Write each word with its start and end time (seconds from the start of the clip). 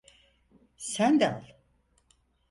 Sen 0.85 1.19
de 1.19 1.27
al. 1.33 1.51